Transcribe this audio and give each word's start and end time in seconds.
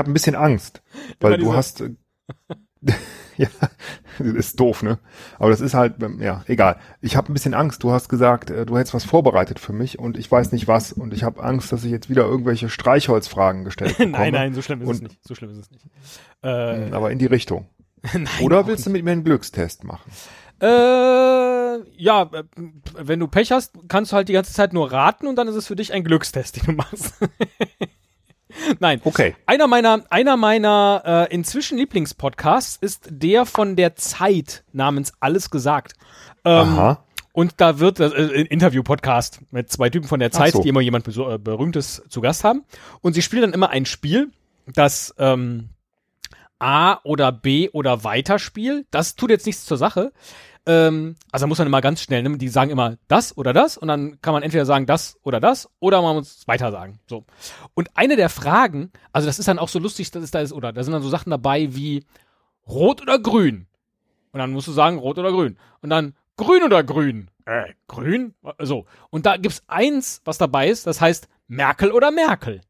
Habe 0.00 0.10
ein 0.10 0.14
bisschen 0.14 0.34
Angst, 0.34 0.82
weil 1.20 1.36
du 1.36 1.54
hast 1.54 1.84
ja, 3.36 3.48
ist 4.18 4.58
doof, 4.58 4.82
ne? 4.82 4.98
Aber 5.38 5.50
das 5.50 5.60
ist 5.60 5.74
halt, 5.74 6.02
ähm, 6.02 6.20
ja, 6.20 6.42
egal. 6.46 6.78
Ich 7.00 7.16
habe 7.16 7.30
ein 7.30 7.34
bisschen 7.34 7.54
Angst. 7.54 7.82
Du 7.82 7.92
hast 7.92 8.08
gesagt, 8.08 8.50
äh, 8.50 8.64
du 8.64 8.78
hättest 8.78 8.94
was 8.94 9.04
vorbereitet 9.04 9.58
für 9.58 9.72
mich 9.72 9.98
und 9.98 10.16
ich 10.16 10.30
weiß 10.30 10.52
nicht 10.52 10.66
was 10.66 10.92
und 10.92 11.12
ich 11.12 11.22
habe 11.22 11.42
Angst, 11.42 11.72
dass 11.72 11.84
ich 11.84 11.90
jetzt 11.90 12.08
wieder 12.08 12.24
irgendwelche 12.24 12.68
Streichholzfragen 12.68 13.64
gestellt 13.64 13.90
bekomme. 13.98 14.12
nein, 14.12 14.32
nein, 14.32 14.54
so 14.54 14.62
schlimm 14.62 14.80
ist 14.82 14.88
und, 14.88 14.94
es 14.94 15.02
nicht. 15.02 15.18
So 15.22 15.34
schlimm 15.34 15.50
ist 15.50 15.58
es 15.58 15.70
nicht. 15.70 15.86
Äh, 16.42 16.90
aber 16.90 17.10
in 17.10 17.18
die 17.18 17.26
Richtung. 17.26 17.68
nein, 18.12 18.26
Oder 18.40 18.66
willst 18.66 18.86
du 18.86 18.90
mit 18.90 19.04
mir 19.04 19.12
einen 19.12 19.24
Glückstest 19.24 19.84
machen? 19.84 20.10
Äh, 20.62 20.66
ja, 21.96 22.22
äh, 22.32 22.44
wenn 22.96 23.20
du 23.20 23.28
Pech 23.28 23.52
hast, 23.52 23.74
kannst 23.88 24.12
du 24.12 24.16
halt 24.16 24.28
die 24.28 24.32
ganze 24.32 24.52
Zeit 24.52 24.72
nur 24.72 24.90
raten 24.90 25.26
und 25.26 25.36
dann 25.36 25.48
ist 25.48 25.54
es 25.54 25.66
für 25.66 25.76
dich 25.76 25.92
ein 25.92 26.04
Glückstest, 26.04 26.56
den 26.56 26.64
du 26.64 26.72
machst. 26.72 27.14
Nein. 28.78 29.00
Okay. 29.04 29.34
Einer 29.46 29.66
meiner, 29.66 30.04
einer 30.10 30.36
meiner 30.36 31.28
äh, 31.30 31.34
inzwischen 31.34 31.78
Lieblingspodcasts 31.78 32.76
ist 32.80 33.08
der 33.10 33.46
von 33.46 33.76
der 33.76 33.96
Zeit 33.96 34.64
namens 34.72 35.12
Alles 35.20 35.50
gesagt. 35.50 35.94
Ähm, 36.44 36.52
Aha. 36.52 37.04
Und 37.32 37.54
da 37.58 37.78
wird 37.78 38.00
äh, 38.00 38.06
ein 38.06 38.46
Interview-Podcast 38.46 39.40
mit 39.50 39.70
zwei 39.70 39.88
Typen 39.90 40.08
von 40.08 40.20
der 40.20 40.30
Zeit, 40.30 40.52
so. 40.52 40.62
die 40.62 40.68
immer 40.68 40.80
jemand 40.80 41.06
äh, 41.08 41.38
Berühmtes 41.38 42.02
zu 42.08 42.20
Gast 42.20 42.44
haben. 42.44 42.64
Und 43.00 43.14
sie 43.14 43.22
spielen 43.22 43.42
dann 43.42 43.52
immer 43.52 43.70
ein 43.70 43.86
Spiel, 43.86 44.30
das 44.66 45.14
ähm, 45.18 45.70
A 46.58 46.98
oder 47.04 47.32
B 47.32 47.70
oder 47.70 48.04
Weiterspiel. 48.04 48.86
Das 48.90 49.16
tut 49.16 49.30
jetzt 49.30 49.46
nichts 49.46 49.64
zur 49.64 49.76
Sache. 49.76 50.12
Ähm, 50.66 51.16
also 51.32 51.46
muss 51.46 51.58
man 51.58 51.66
immer 51.66 51.80
ganz 51.80 52.02
schnell, 52.02 52.22
ne? 52.22 52.36
die 52.36 52.48
sagen 52.48 52.70
immer 52.70 52.96
das 53.08 53.36
oder 53.36 53.52
das 53.52 53.78
und 53.78 53.88
dann 53.88 54.20
kann 54.20 54.34
man 54.34 54.42
entweder 54.42 54.66
sagen 54.66 54.84
das 54.86 55.18
oder 55.22 55.40
das 55.40 55.70
oder 55.80 56.02
man 56.02 56.16
muss 56.16 56.46
weiter 56.46 56.70
sagen. 56.70 57.00
So. 57.08 57.24
Und 57.74 57.88
eine 57.94 58.16
der 58.16 58.28
Fragen, 58.28 58.92
also 59.12 59.26
das 59.26 59.38
ist 59.38 59.48
dann 59.48 59.58
auch 59.58 59.68
so 59.68 59.78
lustig, 59.78 60.10
dass 60.10 60.22
es 60.22 60.30
da 60.30 60.40
ist, 60.40 60.52
oder 60.52 60.72
da 60.72 60.82
sind 60.82 60.92
dann 60.92 61.02
so 61.02 61.08
Sachen 61.08 61.30
dabei 61.30 61.74
wie 61.74 62.04
rot 62.66 63.00
oder 63.00 63.18
grün. 63.18 63.66
Und 64.32 64.38
dann 64.38 64.52
musst 64.52 64.68
du 64.68 64.72
sagen 64.72 64.98
rot 64.98 65.18
oder 65.18 65.32
grün. 65.32 65.56
Und 65.80 65.90
dann 65.90 66.14
grün 66.36 66.62
oder 66.62 66.84
grün. 66.84 67.30
Äh, 67.46 67.72
grün? 67.88 68.34
So. 68.60 68.84
Und 69.10 69.26
da 69.26 69.36
gibt's 69.38 69.64
eins, 69.66 70.20
was 70.24 70.38
dabei 70.38 70.68
ist, 70.68 70.86
das 70.86 71.00
heißt 71.00 71.28
Merkel 71.48 71.90
oder 71.90 72.10
Merkel. 72.10 72.60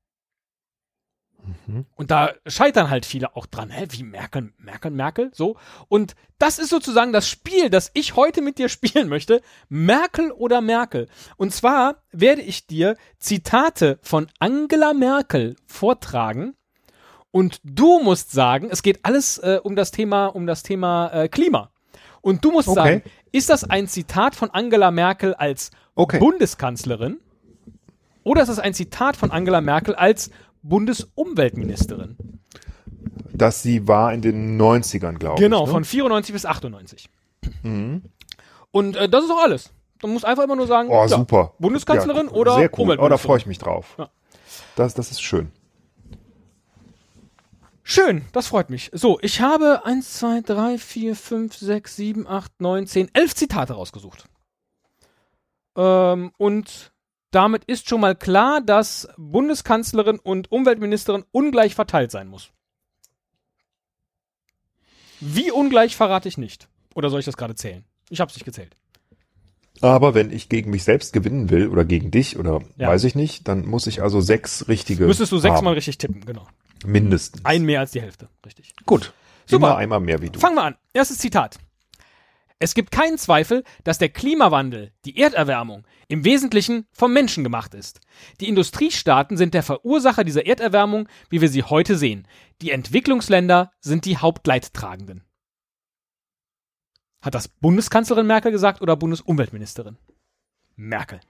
Mhm. 1.66 1.86
Und 1.94 2.10
da 2.10 2.32
scheitern 2.46 2.90
halt 2.90 3.06
viele 3.06 3.36
auch 3.36 3.46
dran. 3.46 3.70
Hä, 3.70 3.86
wie 3.90 4.02
Merkel, 4.02 4.52
Merkel, 4.58 4.90
Merkel? 4.90 5.30
So. 5.32 5.56
Und 5.88 6.14
das 6.38 6.58
ist 6.58 6.70
sozusagen 6.70 7.12
das 7.12 7.28
Spiel, 7.28 7.70
das 7.70 7.90
ich 7.94 8.16
heute 8.16 8.42
mit 8.42 8.58
dir 8.58 8.68
spielen 8.70 9.08
möchte. 9.08 9.42
Merkel 9.68 10.32
oder 10.32 10.60
Merkel. 10.60 11.08
Und 11.36 11.52
zwar 11.52 12.02
werde 12.12 12.42
ich 12.42 12.66
dir 12.66 12.96
Zitate 13.18 13.98
von 14.02 14.28
Angela 14.38 14.92
Merkel 14.92 15.56
vortragen. 15.66 16.54
Und 17.30 17.60
du 17.62 18.00
musst 18.02 18.32
sagen, 18.32 18.68
es 18.70 18.82
geht 18.82 19.00
alles 19.04 19.38
äh, 19.38 19.60
um 19.62 19.76
das 19.76 19.92
Thema, 19.92 20.26
um 20.26 20.46
das 20.46 20.62
Thema 20.62 21.08
äh, 21.12 21.28
Klima. 21.28 21.70
Und 22.22 22.44
du 22.44 22.50
musst 22.50 22.68
okay. 22.68 22.80
sagen, 22.80 23.02
ist 23.32 23.48
das 23.48 23.64
ein 23.64 23.86
Zitat 23.86 24.34
von 24.34 24.50
Angela 24.50 24.90
Merkel 24.90 25.34
als 25.34 25.70
okay. 25.94 26.18
Bundeskanzlerin? 26.18 27.18
Oder 28.22 28.42
ist 28.42 28.48
das 28.48 28.58
ein 28.58 28.74
Zitat 28.74 29.16
von 29.16 29.30
Angela 29.30 29.60
Merkel 29.60 29.94
als 29.94 30.30
Bundesumweltministerin. 30.62 32.16
Dass 33.32 33.62
sie 33.62 33.88
war 33.88 34.12
in 34.12 34.22
den 34.22 34.60
90ern, 34.60 35.14
glaube 35.14 35.36
ich. 35.36 35.40
Genau, 35.40 35.66
ne? 35.66 35.72
von 35.72 35.84
94 35.84 36.32
bis 36.32 36.44
98. 36.44 37.08
Mhm. 37.62 38.02
Und 38.70 38.96
äh, 38.96 39.08
das 39.08 39.24
ist 39.24 39.30
auch 39.30 39.42
alles. 39.42 39.70
Du 39.98 40.06
musst 40.06 40.24
einfach 40.24 40.44
immer 40.44 40.56
nur 40.56 40.66
sagen, 40.66 40.88
oh, 40.90 41.02
ja, 41.02 41.08
super. 41.08 41.54
Bundeskanzlerin 41.58 42.26
ja, 42.26 42.32
oder 42.32 42.54
sehr 42.54 42.70
cool. 42.72 42.82
Umweltministerin. 42.82 43.06
Oh, 43.06 43.08
da 43.08 43.16
freue 43.18 43.38
ich 43.38 43.46
mich 43.46 43.58
drauf. 43.58 43.94
Ja. 43.98 44.10
Das, 44.76 44.94
das 44.94 45.10
ist 45.10 45.22
schön. 45.22 45.52
Schön, 47.82 48.24
das 48.32 48.46
freut 48.46 48.70
mich. 48.70 48.90
So, 48.92 49.18
ich 49.20 49.40
habe 49.40 49.84
1, 49.84 50.14
2, 50.14 50.42
3, 50.42 50.78
4, 50.78 51.16
5, 51.16 51.56
6, 51.56 51.96
7, 51.96 52.26
8, 52.26 52.60
9, 52.60 52.86
10, 52.86 53.10
11 53.12 53.34
Zitate 53.34 53.72
rausgesucht. 53.72 54.26
Ähm, 55.76 56.30
und 56.36 56.92
damit 57.30 57.64
ist 57.64 57.88
schon 57.88 58.00
mal 58.00 58.14
klar, 58.14 58.60
dass 58.60 59.08
Bundeskanzlerin 59.16 60.18
und 60.18 60.50
Umweltministerin 60.50 61.24
ungleich 61.32 61.74
verteilt 61.74 62.10
sein 62.10 62.28
muss. 62.28 62.50
Wie 65.20 65.50
ungleich 65.50 65.96
verrate 65.96 66.28
ich 66.28 66.38
nicht. 66.38 66.68
Oder 66.94 67.10
soll 67.10 67.20
ich 67.20 67.26
das 67.26 67.36
gerade 67.36 67.54
zählen? 67.54 67.84
Ich 68.08 68.20
habe 68.20 68.30
es 68.30 68.36
nicht 68.36 68.44
gezählt. 68.44 68.74
Aber 69.82 70.14
wenn 70.14 70.30
ich 70.30 70.48
gegen 70.48 70.70
mich 70.70 70.84
selbst 70.84 71.12
gewinnen 71.12 71.48
will 71.50 71.68
oder 71.68 71.84
gegen 71.84 72.10
dich 72.10 72.38
oder 72.38 72.60
ja. 72.76 72.88
weiß 72.88 73.04
ich 73.04 73.14
nicht, 73.14 73.48
dann 73.48 73.66
muss 73.66 73.86
ich 73.86 74.02
also 74.02 74.20
sechs 74.20 74.68
richtige. 74.68 75.06
Müsstest 75.06 75.32
du 75.32 75.38
sechsmal 75.38 75.74
richtig 75.74 75.98
tippen, 75.98 76.24
genau. 76.24 76.46
Mindestens. 76.84 77.44
Ein 77.44 77.64
mehr 77.64 77.80
als 77.80 77.92
die 77.92 78.00
Hälfte, 78.00 78.28
richtig. 78.44 78.74
Gut. 78.84 79.12
Super. 79.46 79.68
Immer 79.68 79.76
einmal 79.76 80.00
mehr 80.00 80.20
wie 80.20 80.30
du. 80.30 80.38
Fangen 80.38 80.56
wir 80.56 80.64
an. 80.64 80.76
Erstes 80.92 81.18
Zitat. 81.18 81.58
Es 82.62 82.74
gibt 82.74 82.90
keinen 82.90 83.16
Zweifel, 83.16 83.64
dass 83.84 83.96
der 83.96 84.10
Klimawandel, 84.10 84.92
die 85.06 85.16
Erderwärmung, 85.16 85.86
im 86.08 86.26
Wesentlichen 86.26 86.86
vom 86.92 87.10
Menschen 87.10 87.42
gemacht 87.42 87.72
ist. 87.72 88.00
Die 88.38 88.48
Industriestaaten 88.48 89.38
sind 89.38 89.54
der 89.54 89.62
Verursacher 89.62 90.24
dieser 90.24 90.44
Erderwärmung, 90.44 91.08
wie 91.30 91.40
wir 91.40 91.48
sie 91.48 91.62
heute 91.62 91.96
sehen. 91.96 92.28
Die 92.60 92.70
Entwicklungsländer 92.70 93.72
sind 93.80 94.04
die 94.04 94.18
Hauptleidtragenden. 94.18 95.24
Hat 97.22 97.34
das 97.34 97.48
Bundeskanzlerin 97.48 98.26
Merkel 98.26 98.52
gesagt 98.52 98.82
oder 98.82 98.94
Bundesumweltministerin? 98.94 99.96
Merkel. 100.76 101.20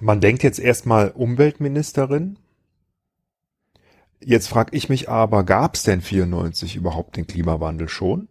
Man 0.00 0.20
denkt 0.20 0.42
jetzt 0.42 0.58
erstmal 0.58 1.12
Umweltministerin, 1.12 2.38
Jetzt 4.28 4.48
frage 4.48 4.76
ich 4.76 4.88
mich 4.88 5.08
aber, 5.08 5.44
gab 5.44 5.76
es 5.76 5.84
denn 5.84 6.00
94 6.00 6.74
überhaupt 6.74 7.16
den 7.16 7.28
Klimawandel 7.28 7.88
schon? 7.88 8.26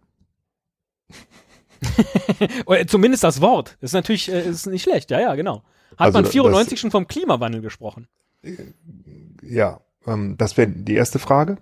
Oder 2.65 2.85
zumindest 2.85 3.23
das 3.23 3.39
Wort. 3.39 3.77
Das 3.79 3.91
ist 3.91 3.93
natürlich 3.93 4.29
äh, 4.29 4.41
ist 4.41 4.65
nicht 4.65 4.83
schlecht, 4.83 5.09
ja, 5.09 5.21
ja, 5.21 5.35
genau. 5.35 5.63
Hat 5.91 6.07
also 6.07 6.17
man 6.19 6.25
94 6.25 6.71
das, 6.71 6.79
schon 6.81 6.91
vom 6.91 7.07
Klimawandel 7.07 7.61
gesprochen? 7.61 8.09
Ja, 9.41 9.79
ähm, 10.05 10.35
das 10.37 10.57
wäre 10.57 10.67
die 10.67 10.95
erste 10.95 11.17
Frage. 11.17 11.59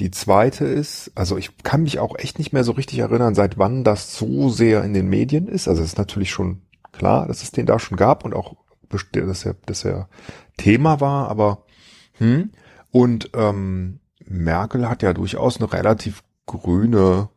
Die 0.00 0.10
zweite 0.10 0.64
ist, 0.64 1.12
also 1.14 1.36
ich 1.36 1.58
kann 1.58 1.82
mich 1.82 1.98
auch 1.98 2.18
echt 2.18 2.38
nicht 2.38 2.54
mehr 2.54 2.64
so 2.64 2.72
richtig 2.72 3.00
erinnern, 3.00 3.34
seit 3.34 3.58
wann 3.58 3.84
das 3.84 4.16
so 4.16 4.48
sehr 4.48 4.84
in 4.84 4.94
den 4.94 5.10
Medien 5.10 5.48
ist. 5.48 5.68
Also 5.68 5.82
es 5.82 5.88
ist 5.88 5.98
natürlich 5.98 6.30
schon 6.30 6.62
klar, 6.92 7.26
dass 7.26 7.42
es 7.42 7.50
den 7.50 7.66
da 7.66 7.78
schon 7.78 7.98
gab 7.98 8.24
und 8.24 8.32
auch, 8.32 8.56
dass 8.88 9.44
er, 9.44 9.54
dass 9.66 9.84
er 9.84 10.08
Thema 10.56 11.02
war, 11.02 11.28
aber 11.28 11.66
hm, 12.14 12.52
und 12.90 13.30
ähm, 13.34 14.00
Merkel 14.24 14.88
hat 14.88 15.02
ja 15.02 15.12
durchaus 15.12 15.58
eine 15.58 15.72
relativ 15.72 16.22
grüne, 16.46 17.28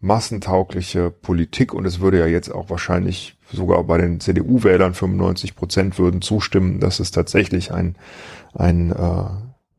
massentaugliche 0.00 1.10
Politik 1.10 1.74
und 1.74 1.84
es 1.84 2.00
würde 2.00 2.18
ja 2.18 2.26
jetzt 2.26 2.50
auch 2.50 2.70
wahrscheinlich 2.70 3.36
sogar 3.52 3.84
bei 3.84 3.98
den 3.98 4.20
CDU-Wählern 4.20 4.94
95 4.94 5.56
Prozent 5.56 5.98
würden 5.98 6.22
zustimmen, 6.22 6.80
dass 6.80 7.00
es 7.00 7.10
tatsächlich 7.10 7.72
ein, 7.72 7.96
ein 8.54 8.92
äh, 8.92 9.24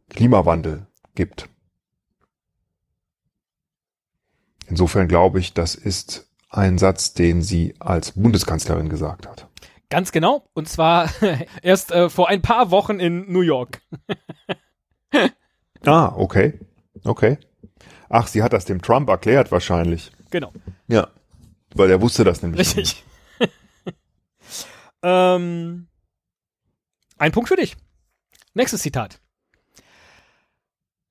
Klimawandel 0.10 0.86
gibt. 1.16 1.50
Insofern 4.68 5.08
glaube 5.08 5.40
ich, 5.40 5.54
das 5.54 5.76
ist 5.76 6.30
ein 6.50 6.78
Satz, 6.78 7.14
den 7.14 7.42
sie 7.42 7.76
als 7.80 8.12
Bundeskanzlerin 8.12 8.90
gesagt 8.90 9.28
hat. 9.28 9.48
Ganz 9.90 10.12
genau. 10.12 10.46
Und 10.54 10.70
zwar 10.70 11.10
erst 11.62 11.92
äh, 11.92 12.10
vor 12.10 12.30
ein 12.30 12.42
paar 12.42 12.72
Wochen 12.72 13.00
in 13.00 13.32
New 13.32 13.42
York. 13.42 13.82
ah, 15.86 16.14
okay. 16.16 16.60
Okay. 17.04 17.38
Ach, 18.10 18.28
sie 18.28 18.44
hat 18.44 18.54
das 18.54 18.66
dem 18.66 18.82
Trump 18.82 19.10
erklärt 19.10 19.52
wahrscheinlich. 19.52 20.12
Genau. 20.30 20.52
Ja. 20.88 21.08
Weil 21.74 21.90
er 21.90 22.02
wusste 22.02 22.24
das 22.24 22.42
nämlich. 22.42 22.76
Richtig. 22.76 23.04
ähm, 25.04 25.88
ein 27.18 27.32
Punkt 27.32 27.50
für 27.50 27.56
dich. 27.56 27.78
Nächstes 28.54 28.82
Zitat. 28.82 29.20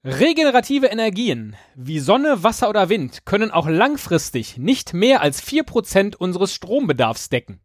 Regenerative 0.05 0.87
Energien 0.87 1.57
wie 1.75 2.01
Sonne, 2.01 2.43
Wasser 2.43 2.71
oder 2.71 2.89
Wind 2.89 3.27
können 3.27 3.51
auch 3.51 3.69
langfristig 3.69 4.57
nicht 4.57 4.95
mehr 4.95 5.21
als 5.21 5.43
4% 5.43 6.17
unseres 6.17 6.55
Strombedarfs 6.55 7.29
decken. 7.29 7.61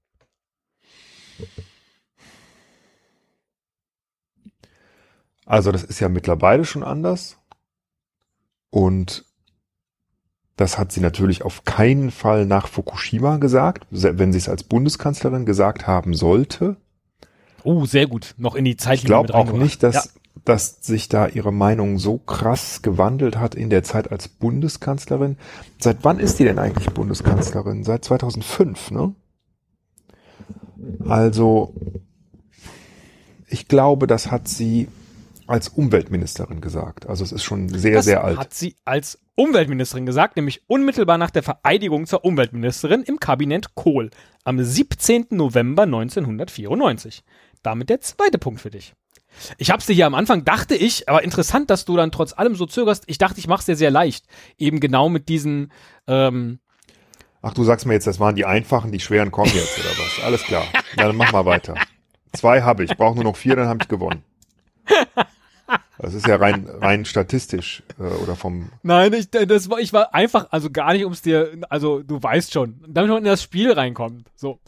Also 5.46 5.72
das 5.72 5.84
ist 5.84 6.00
ja 6.00 6.10
mittlerweile 6.10 6.66
schon 6.66 6.84
anders. 6.84 7.38
Und 8.72 9.26
das 10.56 10.78
hat 10.78 10.92
sie 10.92 11.02
natürlich 11.02 11.44
auf 11.44 11.66
keinen 11.66 12.12
Fall 12.12 12.46
nach 12.46 12.68
Fukushima 12.68 13.38
gesagt, 13.38 13.86
wenn 13.90 14.32
sie 14.32 14.38
es 14.38 14.50
als 14.50 14.64
Bundeskanzlerin 14.64 15.46
gesagt 15.46 15.86
haben 15.86 16.14
sollte. 16.14 16.78
Oh, 17.64 17.86
sehr 17.86 18.08
gut. 18.08 18.36
Noch 18.38 18.56
in 18.56 18.66
die 18.66 18.78
Zeit. 18.78 19.00
Ich 19.00 19.06
glaube 19.06 19.34
auch 19.34 19.52
nicht, 19.52 19.84
dass, 19.84 19.96
ja. 19.96 20.04
dass 20.46 20.78
sich 20.82 21.10
da 21.10 21.28
ihre 21.28 21.52
Meinung 21.52 22.00
so 22.00 22.18
krass 22.18 22.82
gewandelt 22.82 23.38
hat 23.38 23.56
in 23.56 23.70
der 23.70 23.84
Zeit 23.84 24.12
als 24.12 24.28
Bundeskanzlerin. 24.28 25.38
Seit 25.80 25.98
wann 26.04 26.20
ist 26.20 26.40
die 26.40 26.46
denn 26.46 26.60
eigentlich 26.60 26.90
Bundeskanzlerin? 26.92 27.84
Seit 27.84 28.06
2005, 28.06 28.92
ne? 28.92 29.16
Also, 31.08 31.74
ich 33.48 33.68
glaube, 33.68 34.08
das 34.08 34.32
hat 34.32 34.48
sie 34.48 34.88
als 35.48 35.70
Umweltministerin 35.70 36.62
gesagt. 36.62 37.08
Also 37.08 37.24
es 37.24 37.32
ist 37.32 37.44
schon 37.44 37.70
sehr, 37.70 37.96
das 37.96 38.06
sehr 38.06 38.24
alt. 38.24 38.38
hat 38.38 38.54
sie 38.54 38.76
als 38.86 39.20
Umweltministerin 39.36 40.06
gesagt, 40.06 40.36
nämlich 40.38 40.64
unmittelbar 40.68 41.18
nach 41.18 41.32
der 41.32 41.44
Vereidigung 41.44 42.08
zur 42.08 42.26
Umweltministerin 42.26 43.04
im 43.04 43.20
Kabinett 43.20 43.76
Kohl 43.76 44.10
am 44.44 44.62
17. 44.62 45.28
November 45.32 45.84
1994. 45.84 47.24
Damit 47.62 47.90
der 47.90 48.02
zweite 48.02 48.38
Punkt 48.38 48.62
für 48.62 48.70
dich. 48.70 48.94
Ich 49.58 49.70
hab's 49.70 49.86
dir 49.86 49.94
hier 49.94 50.06
am 50.06 50.16
Anfang, 50.16 50.46
dachte 50.46 50.76
ich, 50.76 51.10
aber 51.10 51.24
interessant, 51.24 51.70
dass 51.70 51.84
du 51.86 51.98
dann 51.98 52.12
trotz 52.12 52.34
allem 52.34 52.56
so 52.56 52.66
zögerst. 52.66 53.04
Ich 53.08 53.18
dachte, 53.18 53.40
ich 53.40 53.48
mach's 53.48 53.66
dir 53.66 53.76
sehr 53.76 53.92
leicht. 53.92 54.26
Eben 54.58 54.80
genau 54.80 55.10
mit 55.10 55.28
diesen, 55.28 55.72
ähm, 56.08 56.60
Ach, 57.42 57.54
du 57.54 57.64
sagst 57.64 57.86
mir 57.86 57.94
jetzt, 57.94 58.08
das 58.08 58.20
waren 58.20 58.36
die 58.36 58.46
einfachen, 58.46 58.92
die 58.92 59.00
schweren 59.00 59.30
kommen 59.30 59.52
jetzt, 59.54 59.78
oder 59.78 59.90
was? 59.90 60.26
Alles 60.26 60.42
klar. 60.44 60.64
Na, 60.96 61.04
dann 61.04 61.16
mach 61.16 61.32
mal 61.32 61.46
weiter. 61.46 61.76
Zwei 62.34 62.64
habe 62.64 62.84
ich, 62.84 62.98
brauche 62.98 63.14
nur 63.16 63.24
noch 63.24 63.36
vier, 63.36 63.56
dann 63.56 63.68
habe 63.68 63.80
ich 63.84 63.88
gewonnen. 63.88 64.24
Das 66.00 66.14
ist 66.14 66.28
ja 66.28 66.36
rein, 66.36 66.68
rein 66.82 67.06
statistisch 67.06 67.84
äh, 68.00 68.04
oder 68.04 68.36
vom. 68.36 68.70
Nein, 68.84 69.14
ich, 69.14 69.30
das 69.30 69.70
war, 69.70 69.80
ich 69.80 69.94
war 69.94 70.14
einfach, 70.14 70.48
also 70.52 70.70
gar 70.70 70.94
nicht 70.94 71.04
ums 71.04 71.22
dir, 71.22 71.58
also 71.70 72.02
du 72.02 72.22
weißt 72.22 72.54
schon, 72.54 72.84
damit 72.88 73.10
man 73.10 73.20
in 73.20 73.26
das 73.26 73.44
Spiel 73.44 73.72
reinkommt. 73.72 74.30
So. 74.36 74.60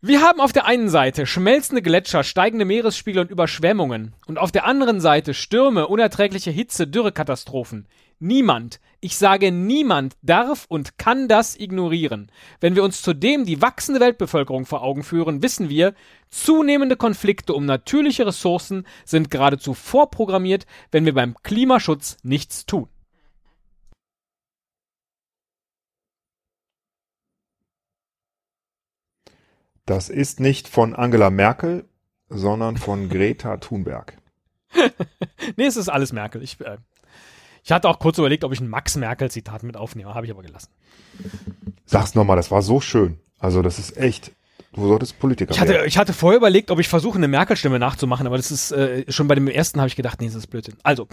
Wir 0.00 0.20
haben 0.20 0.40
auf 0.40 0.52
der 0.52 0.66
einen 0.66 0.90
Seite 0.90 1.24
schmelzende 1.24 1.80
Gletscher, 1.80 2.24
steigende 2.24 2.66
Meeresspiegel 2.66 3.22
und 3.22 3.30
Überschwemmungen 3.30 4.12
und 4.26 4.38
auf 4.38 4.52
der 4.52 4.66
anderen 4.66 5.00
Seite 5.00 5.32
Stürme, 5.32 5.88
unerträgliche 5.88 6.50
Hitze, 6.50 6.86
Dürrekatastrophen. 6.86 7.86
Niemand, 8.18 8.80
ich 9.00 9.16
sage 9.16 9.52
niemand 9.52 10.16
darf 10.22 10.66
und 10.68 10.98
kann 10.98 11.28
das 11.28 11.56
ignorieren. 11.56 12.30
Wenn 12.60 12.74
wir 12.74 12.84
uns 12.84 13.02
zudem 13.02 13.44
die 13.44 13.60
wachsende 13.60 14.00
Weltbevölkerung 14.00 14.66
vor 14.66 14.82
Augen 14.82 15.02
führen, 15.02 15.42
wissen 15.42 15.68
wir, 15.68 15.94
zunehmende 16.30 16.96
Konflikte 16.96 17.54
um 17.54 17.66
natürliche 17.66 18.26
Ressourcen 18.26 18.86
sind 19.04 19.30
geradezu 19.30 19.74
vorprogrammiert, 19.74 20.66
wenn 20.90 21.04
wir 21.04 21.14
beim 21.14 21.34
Klimaschutz 21.42 22.16
nichts 22.22 22.66
tun. 22.66 22.88
Das 29.86 30.08
ist 30.08 30.40
nicht 30.40 30.66
von 30.68 30.94
Angela 30.94 31.28
Merkel, 31.28 31.86
sondern 32.30 32.78
von 32.78 33.10
Greta 33.10 33.58
Thunberg. 33.58 34.16
nee, 35.56 35.66
es 35.66 35.76
ist 35.76 35.90
alles 35.90 36.12
Merkel. 36.12 36.42
Ich, 36.42 36.58
äh, 36.60 36.78
ich 37.64 37.72
hatte 37.72 37.88
auch 37.88 37.98
kurz 37.98 38.18
überlegt, 38.18 38.44
ob 38.44 38.52
ich 38.52 38.60
ein 38.60 38.68
Max 38.68 38.94
Merkel-Zitat 38.94 39.62
mit 39.62 39.76
aufnehme, 39.76 40.14
habe 40.14 40.26
ich 40.26 40.32
aber 40.32 40.42
gelassen. 40.42 40.68
Sag's 41.86 42.14
nochmal, 42.14 42.36
das 42.36 42.50
war 42.50 42.60
so 42.60 42.80
schön. 42.80 43.18
Also, 43.38 43.62
das 43.62 43.78
ist 43.78 43.96
echt. 43.96 44.32
Du 44.74 44.86
solltest 44.86 45.18
Politiker 45.18 45.52
ich 45.52 45.60
hatte, 45.60 45.72
werden. 45.72 45.88
ich 45.88 45.96
hatte 45.96 46.12
vorher 46.12 46.36
überlegt, 46.36 46.70
ob 46.70 46.78
ich 46.78 46.88
versuche, 46.88 47.16
eine 47.16 47.28
Merkel-Stimme 47.28 47.78
nachzumachen, 47.78 48.26
aber 48.26 48.36
das 48.36 48.50
ist 48.50 48.72
äh, 48.72 49.10
schon 49.10 49.28
bei 49.28 49.34
dem 49.34 49.48
ersten 49.48 49.80
habe 49.80 49.88
ich 49.88 49.96
gedacht, 49.96 50.20
nee, 50.20 50.26
das 50.26 50.34
ist 50.34 50.48
Blödsinn. 50.48 50.76
Also, 50.82 51.08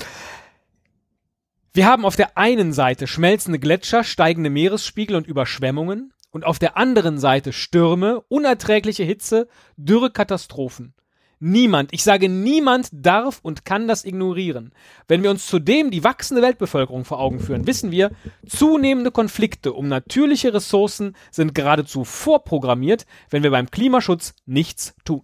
wir 1.73 1.85
haben 1.85 2.03
auf 2.03 2.17
der 2.17 2.37
einen 2.37 2.73
Seite 2.73 3.07
schmelzende 3.07 3.57
Gletscher, 3.57 4.03
steigende 4.03 4.49
Meeresspiegel 4.49 5.15
und 5.15 5.27
Überschwemmungen 5.27 6.11
und 6.31 6.43
auf 6.43 6.59
der 6.59 6.75
anderen 6.75 7.17
Seite 7.17 7.53
Stürme, 7.53 8.21
unerträgliche 8.27 9.03
Hitze, 9.03 9.47
Dürrekatastrophen. 9.77 10.95
Niemand, 11.43 11.91
ich 11.91 12.03
sage 12.03 12.29
niemand 12.29 12.89
darf 12.91 13.39
und 13.41 13.65
kann 13.65 13.87
das 13.87 14.05
ignorieren. 14.05 14.73
Wenn 15.07 15.23
wir 15.23 15.31
uns 15.31 15.47
zudem 15.47 15.89
die 15.89 16.03
wachsende 16.03 16.43
Weltbevölkerung 16.43 17.03
vor 17.03 17.19
Augen 17.19 17.39
führen, 17.39 17.65
wissen 17.65 17.89
wir, 17.89 18.11
zunehmende 18.45 19.09
Konflikte 19.09 19.73
um 19.73 19.87
natürliche 19.87 20.53
Ressourcen 20.53 21.15
sind 21.31 21.55
geradezu 21.55 22.03
vorprogrammiert, 22.03 23.07
wenn 23.31 23.41
wir 23.41 23.49
beim 23.49 23.71
Klimaschutz 23.71 24.35
nichts 24.45 24.93
tun. 25.03 25.23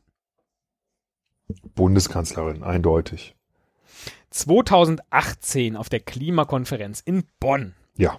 Bundeskanzlerin, 1.75 2.63
eindeutig. 2.63 3.35
2018 4.31 5.75
auf 5.75 5.87
der 5.87 5.99
Klimakonferenz 5.99 6.99
in 6.99 7.25
Bonn. 7.39 7.75
Ja. 7.95 8.17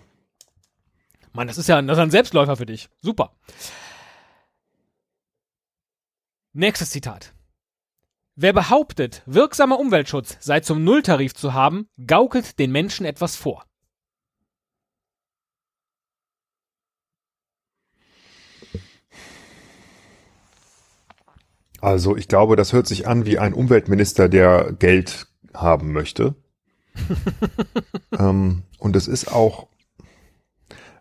Mann, 1.33 1.49
das 1.49 1.59
ist 1.59 1.69
ja 1.69 1.83
das 1.83 1.99
ist 1.99 2.03
ein 2.03 2.13
Selbstläufer 2.13 2.57
für 2.57 2.67
dich. 2.67 2.91
Super. 3.03 3.33
Nächstes 6.53 6.91
Zitat. 6.91 7.35
Wer 8.41 8.53
behauptet, 8.53 9.25
wirksamer 9.27 9.81
Umweltschutz 9.81 10.37
sei 10.39 10.61
zum 10.61 10.85
Nulltarif 10.85 11.35
zu 11.35 11.55
haben, 11.55 11.89
gaukelt 12.07 12.61
den 12.61 12.71
Menschen 12.71 13.05
etwas 13.05 13.35
vor. 13.35 13.65
Also 21.81 22.17
ich 22.17 22.29
glaube, 22.29 22.55
das 22.55 22.73
hört 22.73 22.87
sich 22.87 23.09
an 23.09 23.27
wie 23.27 23.41
ein 23.41 23.55
Umweltminister, 23.55 24.29
der 24.29 24.73
Geld 24.73 25.27
haben 25.53 25.91
möchte. 25.91 26.37
ähm, 28.17 28.63
und 28.79 28.95
es 28.95 29.09
ist 29.09 29.33
auch 29.33 29.67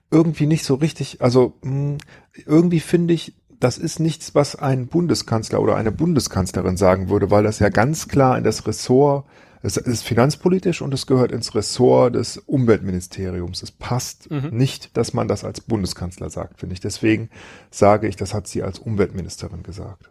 irgendwie 0.10 0.48
nicht 0.48 0.64
so 0.64 0.74
richtig, 0.74 1.22
also 1.22 1.54
mh, 1.62 2.00
irgendwie 2.48 2.80
finde 2.80 3.14
ich, 3.14 3.36
das 3.60 3.78
ist 3.78 4.00
nichts, 4.00 4.36
was 4.36 4.56
ein 4.56 4.88
Bundeskanzler 4.88 5.62
oder 5.62 5.76
eine 5.76 5.92
Bundeskanzlerin 5.92 6.78
sagen 6.78 7.10
würde, 7.10 7.32
weil 7.32 7.44
das 7.44 7.60
ja 7.60 7.70
ganz 7.70 8.08
klar 8.08 8.38
in 8.38 8.44
das 8.44 8.68
Ressort, 8.68 9.26
es 9.64 9.76
ist 9.76 10.04
finanzpolitisch 10.04 10.82
und 10.84 10.94
es 10.94 11.08
gehört 11.08 11.32
ins 11.32 11.56
Ressort 11.56 12.16
des 12.16 12.38
Umweltministeriums. 12.38 13.64
Es 13.64 13.72
passt 13.72 14.30
Mhm. 14.30 14.50
nicht, 14.52 14.96
dass 14.96 15.14
man 15.14 15.28
das 15.28 15.44
als 15.44 15.62
Bundeskanzler 15.62 16.30
sagt, 16.30 16.60
finde 16.60 16.74
ich. 16.74 16.80
Deswegen 16.80 17.30
sage 17.72 18.08
ich, 18.08 18.16
das 18.16 18.34
hat 18.34 18.48
sie 18.48 18.62
als 18.62 18.78
Umweltministerin 18.80 19.64
gesagt. 19.64 20.10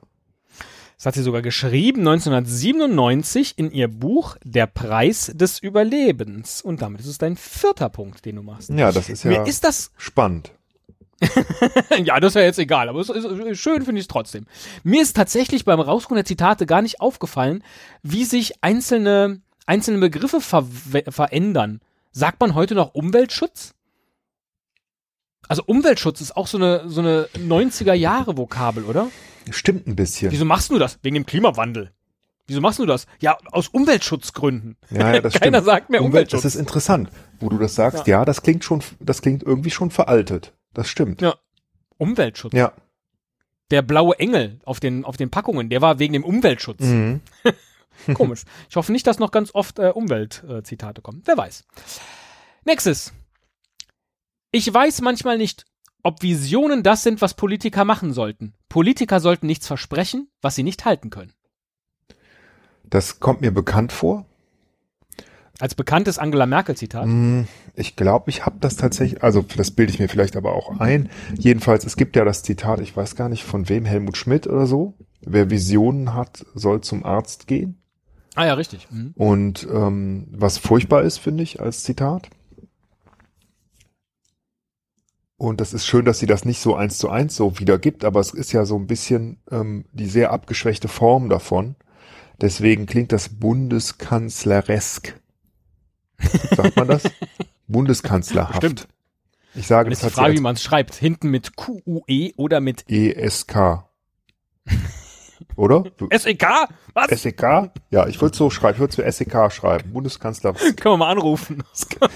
Das 0.97 1.07
hat 1.07 1.15
sie 1.15 1.23
sogar 1.23 1.43
geschrieben 1.43 2.01
1997 2.01 3.55
in 3.59 3.71
ihr 3.71 3.89
Buch 3.89 4.37
Der 4.45 4.67
Preis 4.67 5.31
des 5.35 5.59
Überlebens. 5.59 6.63
Und 6.63 6.81
damit 6.83 7.01
ist 7.01 7.07
es 7.07 7.19
dein 7.19 7.37
vierter 7.37 7.89
Punkt, 7.91 8.25
den 8.25 8.37
du 8.37 8.43
machst. 8.43 8.71
Ja, 8.71 8.91
das 8.93 9.09
ist 9.09 9.25
ja 9.25 9.31
Mir 9.31 9.47
ist 9.47 9.65
das 9.65 9.91
spannend. 9.97 10.53
ja, 12.05 12.21
das 12.21 12.33
ist 12.33 12.35
ja 12.35 12.43
jetzt 12.43 12.59
egal, 12.59 12.89
aber 12.89 13.01
es 13.01 13.09
ist, 13.09 13.59
schön 13.59 13.83
finde 13.85 13.99
ich 13.99 14.05
es 14.05 14.09
trotzdem. 14.09 14.47
Mir 14.85 15.01
ist 15.03 15.17
tatsächlich 15.17 15.65
beim 15.65 15.81
Rauskommen 15.81 16.17
der 16.17 16.27
Zitate 16.27 16.67
gar 16.67 16.83
nicht 16.83 17.01
aufgefallen, 17.01 17.65
wie 18.03 18.25
sich 18.25 18.63
einzelne, 18.63 19.41
einzelne 19.67 19.99
Begriffe 19.99 20.41
ver 20.41 20.65
verändern. 21.09 21.81
Sagt 22.13 22.41
man 22.41 22.55
heute 22.55 22.75
noch 22.75 22.95
Umweltschutz? 22.95 23.75
Also 25.49 25.63
Umweltschutz 25.65 26.21
ist 26.21 26.37
auch 26.37 26.47
so 26.47 26.59
eine, 26.59 26.89
so 26.89 27.01
eine 27.01 27.29
90er 27.37 27.95
Jahre 27.95 28.37
Vokabel, 28.37 28.85
oder? 28.85 29.09
Stimmt 29.51 29.87
ein 29.87 29.97
bisschen. 29.97 30.33
Wieso 30.33 30.45
machst 30.45 30.71
du 30.71 30.79
das? 30.79 30.99
Wegen 31.03 31.15
dem 31.15 31.27
Klimawandel. 31.27 31.93
Wieso 32.49 32.61
machst 32.61 32.79
du 32.79 32.87
das? 32.87 33.07
Ja, 33.21 33.39
aus 33.51 33.69
Umweltschutzgründen. 33.69 34.77
Ja, 34.91 35.15
ja, 35.15 35.21
das 35.21 35.35
Keiner 35.41 35.59
stimmt. 35.59 35.67
sagt 35.67 35.91
mehr 35.91 36.01
Umwelt, 36.01 36.13
Umweltschutz. 36.13 36.43
Das 36.43 36.55
ist 36.55 36.61
interessant, 36.61 37.11
wo 37.41 37.49
du 37.49 37.59
das 37.59 37.75
sagst. 37.75 38.07
Ja. 38.07 38.25
das 38.25 38.43
klingt 38.43 38.65
schon, 38.65 38.83
das 39.01 39.23
klingt 39.23 39.43
irgendwie 39.43 39.71
schon 39.71 39.91
veraltet. 39.91 40.53
Das 40.77 40.89
stimmt. 40.89 41.23
Ja. 41.23 41.37
Umweltschutz. 41.97 42.53
Ja. 42.53 42.75
Der 43.71 43.81
blaue 43.81 44.19
Engel 44.19 44.61
auf 44.65 44.79
den, 44.79 45.07
auf 45.07 45.17
den 45.17 45.31
Packungen, 45.31 45.71
der 45.71 45.81
war 45.81 45.99
wegen 45.99 46.13
dem 46.13 46.23
Umweltschutz. 46.23 46.81
Mhm. 46.81 47.23
Komisch. 48.15 48.45
Ich 48.69 48.77
hoffe 48.77 48.93
nicht, 48.93 49.07
dass 49.07 49.19
noch 49.19 49.31
ganz 49.31 49.55
oft 49.55 49.79
äh, 49.79 49.89
Umweltzitate 49.89 51.01
kommen. 51.01 51.23
Wer 51.25 51.39
weiß. 51.39 51.65
Nächstes. 52.67 53.15
Ich 54.51 54.73
weiß 54.73 55.01
manchmal 55.01 55.39
nicht, 55.39 55.65
ob 56.03 56.23
Visionen 56.23 56.83
das 56.83 57.03
sind, 57.03 57.21
was 57.23 57.35
Politiker 57.35 57.85
machen 57.85 58.13
sollten. 58.13 58.55
Politiker 58.69 59.21
sollten 59.21 59.47
nichts 59.47 59.67
versprechen, 59.67 60.29
was 60.43 60.55
sie 60.55 60.63
nicht 60.63 60.85
halten 60.85 61.09
können. 61.11 61.33
Das 62.85 63.19
kommt 63.19 63.41
mir 63.41 63.51
bekannt 63.51 63.93
vor. 63.93 64.27
Als 65.59 65.75
bekanntes 65.75 66.19
Angela 66.19 66.45
Merkel-Zitat. 66.47 67.05
Hm, 67.05 67.47
Ich 67.75 67.97
glaube, 67.97 68.29
ich 68.31 68.45
habe 68.45 68.57
das 68.61 68.77
tatsächlich, 68.77 69.23
also 69.23 69.45
das 69.57 69.71
bilde 69.71 69.93
ich 69.93 69.99
mir 69.99 70.09
vielleicht 70.09 70.37
aber 70.37 70.53
auch 70.55 70.81
ein. 70.81 71.09
Jedenfalls, 71.39 71.85
es 71.85 71.97
gibt 71.97 72.17
ja 72.17 72.25
das 72.25 72.43
Zitat, 72.43 72.81
ich 72.81 72.95
weiß 72.97 73.17
gar 73.17 73.29
nicht 73.29 73.45
von 73.45 73.69
wem, 73.69 73.85
Helmut 73.87 74.17
Schmidt 74.17 74.47
oder 74.47 74.67
so. 74.67 74.95
Wer 75.23 75.51
Visionen 75.51 76.15
hat, 76.15 76.45
soll 76.55 76.83
zum 76.83 77.05
Arzt 77.05 77.47
gehen. 77.47 77.81
Ah 78.35 78.45
ja, 78.47 78.55
richtig. 78.55 78.87
Mhm. 78.91 79.13
Und 79.17 79.67
ähm, 79.73 80.27
was 80.31 80.59
furchtbar 80.59 81.03
ist, 81.03 81.19
finde 81.19 81.43
ich, 81.43 81.61
als 81.61 81.85
Zitat. 81.85 82.29
Und 85.39 85.61
das 85.61 85.73
ist 85.75 85.87
schön, 85.87 86.05
dass 86.05 86.19
sie 86.19 86.27
das 86.27 86.45
nicht 86.45 86.61
so 86.61 86.75
eins 86.75 86.99
zu 86.99 87.11
eins 87.11 87.35
so 87.37 87.59
wiedergibt, 87.59 88.05
aber 88.05 88.21
es 88.21 88.33
ist 88.33 88.53
ja 88.53 88.65
so 88.65 88.77
ein 88.77 88.87
bisschen 88.87 89.39
ähm, 89.51 89.87
die 89.93 90.07
sehr 90.07 90.33
abgeschwächte 90.33 90.89
Form 90.89 91.29
davon. 91.29 91.77
Deswegen 92.41 92.87
klingt 92.87 93.13
das 93.13 93.31
bundeskanzleresk. 93.31 95.19
Sagt 96.19 96.77
man 96.77 96.89
das? 96.89 97.03
Bundeskanzlerhaft. 97.69 98.57
Stimmt. 98.57 98.89
Ich 99.55 99.67
sage, 99.67 99.91
das 99.91 100.03
ist 100.03 100.11
die 100.11 100.15
Frage, 100.15 100.35
wie 100.35 100.41
man 100.41 100.55
es 100.55 100.63
schreibt. 100.63 100.95
Hinten 100.95 101.31
mit 101.31 101.57
Q-U-E 101.57 102.33
oder 102.37 102.61
mit 102.61 102.85
ESK. 102.91 103.85
Oder? 105.57 105.85
SEK? 106.13 106.47
Was? 106.93 107.09
SEK? 107.23 107.71
Ja, 107.91 108.07
ich 108.07 108.21
würde 108.21 108.37
so 108.37 108.51
schreiben, 108.51 108.75
ich 108.75 108.81
würde 108.81 108.95
zu 108.95 109.11
SEK 109.11 109.51
schreiben. 109.53 109.93
Bundeskanzler. 109.93 110.53
Können 110.53 110.77
wir 110.85 110.97
mal 110.99 111.11
anrufen. 111.11 111.63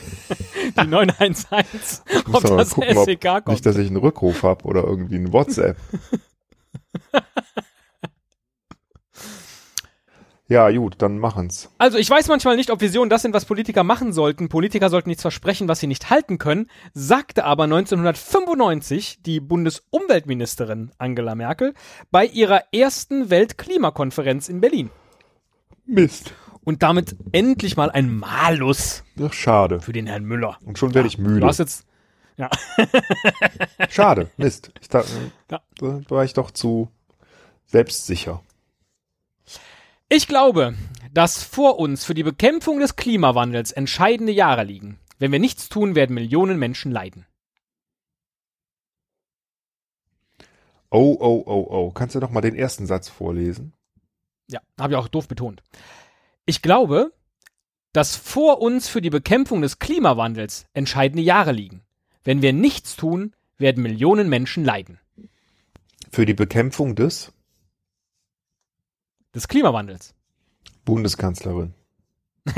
die 0.78 0.86
911. 0.86 2.02
muss 2.26 2.44
Ob 2.44 2.56
das 2.58 2.70
gucken, 2.70 2.96
ob- 2.98 3.04
SEK 3.04 3.22
kommt. 3.22 3.48
Nicht, 3.48 3.64
dass 3.66 3.76
ich 3.76 3.88
einen 3.88 3.96
Rückruf 3.96 4.42
habe 4.42 4.64
oder 4.64 4.84
irgendwie 4.84 5.16
ein 5.16 5.32
WhatsApp. 5.32 5.76
Ja, 10.50 10.68
gut, 10.72 10.96
dann 10.98 11.20
machen's. 11.20 11.70
Also 11.78 11.96
ich 11.96 12.10
weiß 12.10 12.26
manchmal 12.26 12.56
nicht, 12.56 12.70
ob 12.70 12.80
Visionen 12.80 13.08
das 13.08 13.22
sind, 13.22 13.32
was 13.32 13.44
Politiker 13.44 13.84
machen 13.84 14.12
sollten. 14.12 14.48
Politiker 14.48 14.90
sollten 14.90 15.08
nichts 15.08 15.22
versprechen, 15.22 15.68
was 15.68 15.78
sie 15.78 15.86
nicht 15.86 16.10
halten 16.10 16.38
können, 16.38 16.68
sagte 16.92 17.44
aber 17.44 17.64
1995 17.64 19.22
die 19.22 19.38
Bundesumweltministerin 19.38 20.90
Angela 20.98 21.36
Merkel 21.36 21.72
bei 22.10 22.26
ihrer 22.26 22.64
ersten 22.72 23.30
Weltklimakonferenz 23.30 24.48
in 24.48 24.60
Berlin. 24.60 24.90
Mist. 25.86 26.32
Und 26.64 26.82
damit 26.82 27.14
endlich 27.30 27.76
mal 27.76 27.92
ein 27.92 28.12
Malus. 28.12 29.04
Ach, 29.22 29.32
schade. 29.32 29.78
Für 29.78 29.92
den 29.92 30.08
Herrn 30.08 30.24
Müller. 30.24 30.58
Und 30.64 30.78
schon 30.78 30.94
werde 30.94 31.06
ich 31.06 31.16
müde. 31.16 31.38
Du 31.38 31.46
hast 31.46 31.58
jetzt, 31.58 31.86
ja. 32.36 32.50
schade, 33.88 34.32
Mist. 34.36 34.72
Ich 34.80 34.88
dachte, 34.88 35.12
ja. 35.48 35.60
da 35.78 36.00
war 36.08 36.24
ich 36.24 36.32
doch 36.32 36.50
zu 36.50 36.88
selbstsicher. 37.66 38.42
Ich 40.12 40.26
glaube, 40.26 40.74
dass 41.14 41.44
vor 41.44 41.78
uns 41.78 42.04
für 42.04 42.14
die 42.14 42.24
Bekämpfung 42.24 42.80
des 42.80 42.96
Klimawandels 42.96 43.70
entscheidende 43.70 44.32
Jahre 44.32 44.64
liegen. 44.64 44.98
Wenn 45.20 45.30
wir 45.30 45.38
nichts 45.38 45.68
tun, 45.68 45.94
werden 45.94 46.14
Millionen 46.14 46.58
Menschen 46.58 46.90
leiden. 46.90 47.26
Oh, 50.90 51.16
oh, 51.20 51.44
oh, 51.46 51.66
oh. 51.70 51.90
Kannst 51.92 52.16
du 52.16 52.18
noch 52.18 52.32
mal 52.32 52.40
den 52.40 52.56
ersten 52.56 52.86
Satz 52.86 53.08
vorlesen? 53.08 53.72
Ja, 54.48 54.58
habe 54.80 54.94
ich 54.94 54.98
auch 54.98 55.06
doof 55.06 55.28
betont. 55.28 55.62
Ich 56.44 56.60
glaube, 56.60 57.12
dass 57.92 58.16
vor 58.16 58.60
uns 58.60 58.88
für 58.88 59.00
die 59.00 59.10
Bekämpfung 59.10 59.62
des 59.62 59.78
Klimawandels 59.78 60.66
entscheidende 60.72 61.22
Jahre 61.22 61.52
liegen. 61.52 61.82
Wenn 62.24 62.42
wir 62.42 62.52
nichts 62.52 62.96
tun, 62.96 63.32
werden 63.58 63.84
Millionen 63.84 64.28
Menschen 64.28 64.64
leiden. 64.64 64.98
Für 66.10 66.26
die 66.26 66.34
Bekämpfung 66.34 66.96
des? 66.96 67.32
Des 69.34 69.46
Klimawandels. 69.48 70.14
Bundeskanzlerin. 70.84 71.74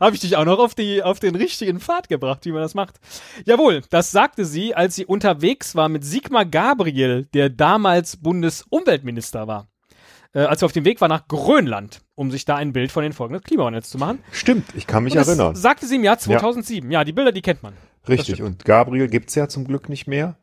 Habe 0.00 0.14
ich 0.14 0.20
dich 0.20 0.36
auch 0.36 0.44
noch 0.44 0.58
auf, 0.58 0.74
die, 0.74 1.02
auf 1.02 1.18
den 1.20 1.34
richtigen 1.34 1.80
Pfad 1.80 2.08
gebracht, 2.08 2.44
wie 2.44 2.52
man 2.52 2.60
das 2.60 2.74
macht. 2.74 3.00
Jawohl, 3.46 3.82
das 3.88 4.10
sagte 4.10 4.44
sie, 4.44 4.74
als 4.74 4.96
sie 4.96 5.06
unterwegs 5.06 5.74
war 5.74 5.88
mit 5.88 6.04
Sigmar 6.04 6.44
Gabriel, 6.44 7.24
der 7.32 7.48
damals 7.48 8.18
Bundesumweltminister 8.18 9.46
war. 9.46 9.68
Äh, 10.34 10.40
als 10.40 10.60
sie 10.60 10.66
auf 10.66 10.72
dem 10.72 10.84
Weg 10.84 11.00
war 11.00 11.08
nach 11.08 11.28
Grönland, 11.28 12.02
um 12.14 12.30
sich 12.30 12.44
da 12.44 12.56
ein 12.56 12.74
Bild 12.74 12.92
von 12.92 13.02
den 13.02 13.14
Folgen 13.14 13.32
des 13.34 13.42
Klimawandels 13.44 13.88
zu 13.88 13.96
machen. 13.96 14.18
Stimmt, 14.32 14.66
ich 14.74 14.86
kann 14.86 15.04
mich 15.04 15.14
und 15.14 15.26
erinnern. 15.26 15.54
Das 15.54 15.62
sagte 15.62 15.86
sie 15.86 15.96
im 15.96 16.04
Jahr 16.04 16.18
2007. 16.18 16.90
Ja, 16.90 17.00
ja 17.00 17.04
die 17.04 17.12
Bilder, 17.12 17.32
die 17.32 17.42
kennt 17.42 17.62
man. 17.62 17.72
Richtig, 18.06 18.42
und 18.42 18.64
Gabriel 18.64 19.08
gibt's 19.08 19.34
ja 19.34 19.48
zum 19.48 19.64
Glück 19.64 19.88
nicht 19.88 20.06
mehr. 20.06 20.36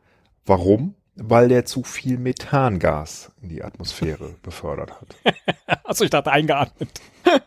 Warum? 0.46 0.96
Weil 1.16 1.48
der 1.48 1.66
zu 1.66 1.84
viel 1.84 2.18
Methangas 2.18 3.32
in 3.42 3.50
die 3.50 3.64
Atmosphäre 3.64 4.36
befördert 4.42 4.92
hat. 4.92 5.16
Achso, 5.84 6.04
ich 6.04 6.10
dachte 6.10 6.32
eingeatmet. 6.32 6.90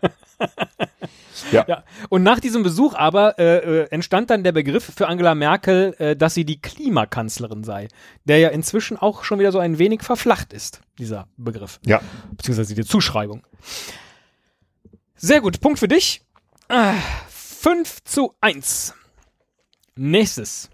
ja. 1.53 1.65
ja. 1.67 1.85
Und 2.09 2.23
nach 2.23 2.41
diesem 2.41 2.63
Besuch 2.63 2.95
aber 2.95 3.39
äh, 3.39 3.83
äh, 3.83 3.89
entstand 3.91 4.31
dann 4.31 4.45
der 4.45 4.53
Begriff 4.53 4.93
für 4.95 5.09
Angela 5.09 5.35
Merkel, 5.35 5.95
äh, 5.99 6.17
dass 6.17 6.35
sie 6.35 6.45
die 6.45 6.61
Klimakanzlerin 6.61 7.65
sei, 7.65 7.89
der 8.25 8.39
ja 8.39 8.49
inzwischen 8.51 8.97
auch 8.97 9.25
schon 9.25 9.39
wieder 9.39 9.53
so 9.53 9.59
ein 9.59 9.79
wenig 9.79 10.03
verflacht 10.03 10.53
ist, 10.53 10.81
dieser 10.99 11.29
Begriff. 11.37 11.81
Ja. 11.85 12.01
Beziehungsweise 12.33 12.75
die 12.75 12.85
Zuschreibung. 12.85 13.43
Sehr 15.17 15.41
gut, 15.41 15.61
Punkt 15.61 15.79
für 15.79 15.89
dich. 15.89 16.23
Äh, 16.69 16.93
5 17.29 18.05
zu 18.05 18.35
1. 18.41 18.95
Nächstes. 19.97 20.71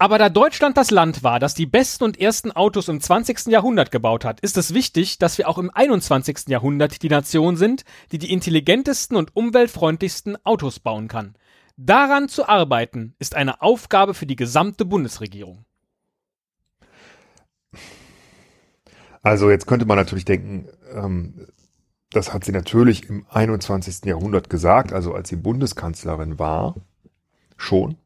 Aber 0.00 0.18
da 0.18 0.28
Deutschland 0.28 0.76
das 0.76 0.92
Land 0.92 1.24
war, 1.24 1.40
das 1.40 1.54
die 1.54 1.66
besten 1.66 2.04
und 2.04 2.20
ersten 2.20 2.52
Autos 2.52 2.86
im 2.86 3.00
20. 3.00 3.46
Jahrhundert 3.46 3.90
gebaut 3.90 4.24
hat, 4.24 4.38
ist 4.40 4.56
es 4.56 4.72
wichtig, 4.72 5.18
dass 5.18 5.38
wir 5.38 5.48
auch 5.48 5.58
im 5.58 5.70
21. 5.74 6.46
Jahrhundert 6.46 7.02
die 7.02 7.08
Nation 7.08 7.56
sind, 7.56 7.84
die 8.12 8.18
die 8.18 8.32
intelligentesten 8.32 9.16
und 9.16 9.34
umweltfreundlichsten 9.34 10.38
Autos 10.44 10.78
bauen 10.78 11.08
kann. 11.08 11.34
Daran 11.76 12.28
zu 12.28 12.48
arbeiten, 12.48 13.16
ist 13.18 13.34
eine 13.34 13.60
Aufgabe 13.60 14.14
für 14.14 14.26
die 14.26 14.36
gesamte 14.36 14.84
Bundesregierung. 14.84 15.64
Also 19.22 19.50
jetzt 19.50 19.66
könnte 19.66 19.84
man 19.84 19.96
natürlich 19.96 20.24
denken, 20.24 20.68
ähm, 20.94 21.48
das 22.10 22.32
hat 22.32 22.44
sie 22.44 22.52
natürlich 22.52 23.08
im 23.08 23.26
21. 23.28 24.04
Jahrhundert 24.04 24.48
gesagt, 24.48 24.92
also 24.92 25.12
als 25.12 25.28
sie 25.28 25.36
Bundeskanzlerin 25.36 26.38
war, 26.38 26.76
schon. 27.56 27.96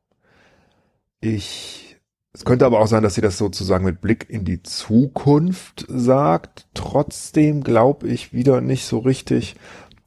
Ich, 1.22 1.96
es 2.32 2.44
könnte 2.44 2.66
aber 2.66 2.80
auch 2.80 2.88
sein, 2.88 3.04
dass 3.04 3.14
sie 3.14 3.20
das 3.20 3.38
sozusagen 3.38 3.84
mit 3.84 4.00
Blick 4.00 4.28
in 4.28 4.44
die 4.44 4.60
Zukunft 4.64 5.86
sagt. 5.88 6.66
Trotzdem 6.74 7.62
glaube 7.62 8.08
ich 8.08 8.32
wieder 8.32 8.60
nicht 8.60 8.84
so 8.86 8.98
richtig, 8.98 9.54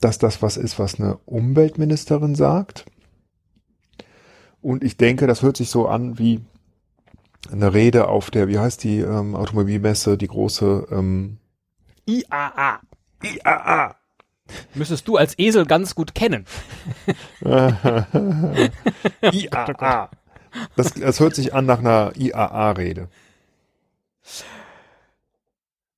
dass 0.02 0.18
das 0.18 0.42
was 0.42 0.58
ist, 0.58 0.78
was 0.78 1.00
eine 1.00 1.16
Umweltministerin 1.26 2.36
sagt. 2.36 2.86
Und 4.62 4.84
ich 4.84 4.98
denke, 4.98 5.26
das 5.26 5.42
hört 5.42 5.56
sich 5.56 5.70
so 5.70 5.88
an 5.88 6.20
wie 6.20 6.42
eine 7.50 7.74
Rede 7.74 8.10
auf 8.10 8.30
der, 8.30 8.50
wie 8.50 8.60
heißt 8.60 8.84
die 8.84 9.00
ähm, 9.00 9.36
Automobilmesse, 9.36 10.18
die 10.18 10.28
große 10.28 10.88
ähm, 10.92 11.38
IAA. 12.06 12.82
IAA. 13.24 13.96
Müsstest 14.74 15.08
du 15.08 15.16
als 15.16 15.40
Esel 15.40 15.66
ganz 15.66 15.96
gut 15.96 16.14
kennen. 16.14 16.46
IAA. 19.22 20.10
Das, 20.76 20.94
das 20.94 21.20
hört 21.20 21.36
sich 21.36 21.54
an 21.54 21.66
nach 21.66 21.80
einer 21.80 22.12
IAA-Rede. 22.16 23.10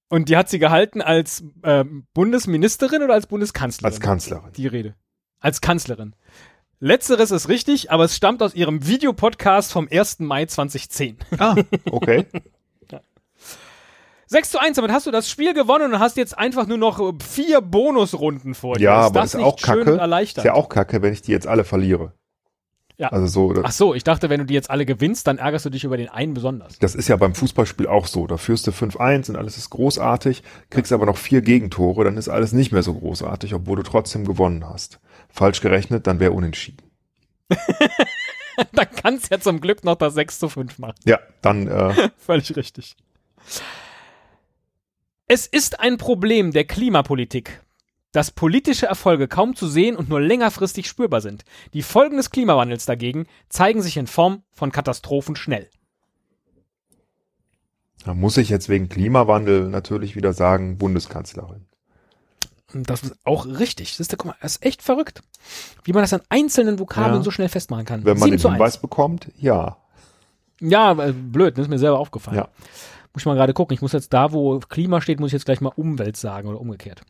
Und 0.09 0.29
die 0.29 0.37
hat 0.37 0.49
sie 0.49 0.59
gehalten 0.59 1.01
als 1.01 1.43
äh, 1.63 1.83
Bundesministerin 2.13 3.03
oder 3.03 3.13
als 3.13 3.27
Bundeskanzlerin? 3.27 3.93
Als 3.93 3.99
Kanzlerin. 3.99 4.51
Die 4.55 4.67
Rede. 4.67 4.95
Als 5.39 5.61
Kanzlerin. 5.61 6.15
Letzteres 6.79 7.31
ist 7.31 7.49
richtig, 7.49 7.91
aber 7.91 8.05
es 8.05 8.15
stammt 8.15 8.41
aus 8.43 8.53
ihrem 8.53 8.85
Videopodcast 8.85 9.71
vom 9.71 9.87
1. 9.91 10.19
Mai 10.19 10.45
2010. 10.45 11.17
Ah, 11.39 11.55
okay. 11.91 12.27
ja. 12.91 13.01
6 14.27 14.51
zu 14.51 14.59
1, 14.59 14.75
damit 14.75 14.91
hast 14.91 15.07
du 15.07 15.11
das 15.11 15.29
Spiel 15.29 15.53
gewonnen 15.53 15.93
und 15.93 15.99
hast 15.99 16.17
jetzt 16.17 16.37
einfach 16.37 16.67
nur 16.67 16.77
noch 16.77 17.13
vier 17.21 17.61
Bonusrunden 17.61 18.53
vor 18.53 18.75
dir. 18.75 18.83
Ja, 18.83 19.01
ist 19.01 19.05
aber 19.07 19.21
das 19.21 19.33
ist 19.33 19.41
auch 19.41 19.59
kacke. 19.59 19.99
Ist 20.21 20.37
ja 20.37 20.53
auch 20.53 20.69
kacke, 20.69 21.01
wenn 21.01 21.13
ich 21.13 21.23
die 21.23 21.31
jetzt 21.31 21.47
alle 21.47 21.63
verliere. 21.63 22.13
Ja. 22.97 23.09
Also 23.09 23.27
so. 23.27 23.61
Ach 23.63 23.71
so, 23.71 23.93
ich 23.93 24.03
dachte, 24.03 24.29
wenn 24.29 24.39
du 24.39 24.45
die 24.45 24.55
jetzt 24.55 24.71
alle 24.71 24.85
gewinnst, 24.85 25.27
dann 25.27 25.37
ärgerst 25.37 25.65
du 25.65 25.69
dich 25.69 25.83
über 25.83 25.97
den 25.97 26.09
einen 26.09 26.33
besonders. 26.33 26.79
Das 26.79 26.95
ist 26.95 27.07
ja 27.07 27.15
beim 27.15 27.35
Fußballspiel 27.35 27.85
auch 27.85 28.07
so. 28.07 28.25
Da 28.25 28.37
führst 28.37 28.65
du 28.65 28.71
5-1 28.71 29.29
und 29.29 29.35
alles 29.35 29.57
ist 29.57 29.69
großartig, 29.69 30.41
kriegst 30.71 30.91
aber 30.91 31.05
noch 31.05 31.17
vier 31.17 31.41
Gegentore, 31.41 32.03
dann 32.03 32.17
ist 32.17 32.27
alles 32.27 32.53
nicht 32.53 32.71
mehr 32.71 32.81
so 32.81 32.95
großartig, 32.95 33.53
obwohl 33.53 33.77
du 33.77 33.83
trotzdem 33.83 34.25
gewonnen 34.25 34.67
hast. 34.67 34.99
Falsch 35.29 35.61
gerechnet, 35.61 36.07
dann 36.07 36.19
wäre 36.19 36.31
unentschieden. 36.31 36.81
dann 38.73 38.87
kannst 38.95 39.29
du 39.29 39.35
ja 39.35 39.41
zum 39.41 39.61
Glück 39.61 39.83
noch 39.83 39.95
das 39.95 40.15
6 40.15 40.39
zu 40.39 40.49
5 40.49 40.79
machen. 40.79 40.95
Ja, 41.05 41.19
dann. 41.43 41.67
Äh, 41.67 42.09
Völlig 42.17 42.55
richtig. 42.55 42.95
Es 45.27 45.45
ist 45.45 45.79
ein 45.79 45.97
Problem 45.97 46.51
der 46.51 46.65
Klimapolitik, 46.65 47.61
dass 48.17 48.31
politische 48.31 48.87
Erfolge 48.87 49.27
kaum 49.27 49.55
zu 49.55 49.67
sehen 49.67 49.95
und 49.95 50.09
nur 50.09 50.19
längerfristig 50.19 50.87
spürbar 50.87 51.21
sind. 51.21 51.45
Die 51.73 51.83
Folgen 51.83 52.17
des 52.17 52.31
Klimawandels 52.31 52.87
dagegen 52.87 53.27
zeigen 53.47 53.83
sich 53.83 53.95
in 53.95 54.07
Form 54.07 54.41
von 54.51 54.71
Katastrophen 54.71 55.35
schnell. 55.35 55.69
Da 58.03 58.15
muss 58.15 58.37
ich 58.37 58.49
jetzt 58.49 58.69
wegen 58.69 58.89
Klimawandel 58.89 59.69
natürlich 59.69 60.15
wieder 60.15 60.33
sagen, 60.33 60.79
Bundeskanzlerin. 60.79 61.67
Das 62.73 63.03
ist 63.03 63.15
auch 63.23 63.45
richtig. 63.45 63.91
Das 63.97 64.07
ist, 64.07 64.17
guck 64.17 64.25
mal, 64.25 64.35
das 64.41 64.53
ist 64.53 64.65
echt 64.65 64.81
verrückt, 64.81 65.21
wie 65.83 65.93
man 65.93 66.01
das 66.01 66.11
an 66.11 66.21
einzelnen 66.29 66.79
Vokabeln 66.79 67.17
ja. 67.17 67.23
so 67.23 67.29
schnell 67.29 67.49
festmachen 67.49 67.85
kann. 67.85 68.03
Wenn 68.03 68.17
man 68.17 68.31
den 68.31 68.39
Hinweis 68.39 68.77
1. 68.77 68.81
bekommt, 68.81 69.31
ja. 69.37 69.77
Ja, 70.59 70.93
äh, 70.93 71.13
blöd, 71.13 71.55
das 71.55 71.65
ist 71.65 71.69
mir 71.69 71.77
selber 71.77 71.99
aufgefallen. 71.99 72.37
Ja. 72.37 72.47
Muss 73.13 73.21
ich 73.21 73.25
mal 73.27 73.35
gerade 73.35 73.53
gucken. 73.53 73.75
Ich 73.75 73.83
muss 73.83 73.91
jetzt 73.91 74.11
da, 74.11 74.31
wo 74.31 74.57
Klima 74.57 75.01
steht, 75.01 75.19
muss 75.19 75.27
ich 75.27 75.33
jetzt 75.33 75.45
gleich 75.45 75.61
mal 75.61 75.71
Umwelt 75.75 76.17
sagen 76.17 76.47
oder 76.47 76.59
umgekehrt. 76.59 77.03